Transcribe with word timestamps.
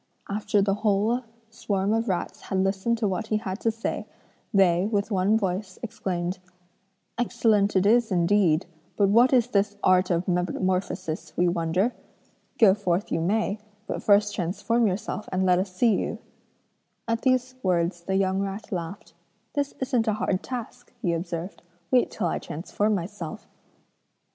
After 0.27 0.63
the 0.63 0.73
whole 0.81 1.21
swarm 1.51 1.93
of 1.93 2.09
rats 2.09 2.41
had 2.41 2.57
listened 2.63 2.97
to 2.97 3.07
what 3.07 3.27
he 3.27 3.37
had 3.37 3.59
to 3.59 3.69
say, 3.69 4.07
they, 4.51 4.87
with 4.87 5.11
one 5.11 5.37
voice, 5.37 5.77
exclaimed: 5.83 6.39
'Excellent 7.19 7.75
it 7.75 7.85
is 7.85 8.11
indeed, 8.11 8.65
but 8.97 9.09
what 9.09 9.31
is 9.31 9.45
this 9.49 9.75
art 9.83 10.09
of 10.09 10.27
metamorphosis 10.27 11.33
we 11.37 11.47
wonder? 11.47 11.93
Go 12.57 12.73
forth 12.73 13.11
you 13.11 13.21
may, 13.21 13.59
but 13.85 14.01
first 14.01 14.33
transform 14.33 14.87
yourself 14.87 15.29
and 15.31 15.45
let 15.45 15.59
us 15.59 15.71
see 15.71 15.93
you.' 15.93 16.17
At 17.07 17.21
these 17.21 17.53
words 17.61 18.01
the 18.01 18.15
young 18.15 18.39
rat 18.41 18.71
laughed. 18.71 19.13
'This 19.53 19.75
isn't 19.81 20.07
a 20.07 20.13
hard 20.13 20.41
task!' 20.41 20.91
he 21.03 21.13
observed, 21.13 21.61
'wait 21.91 22.09
till 22.09 22.25
I 22.25 22.39
transform 22.39 22.95
myself.' 22.95 23.47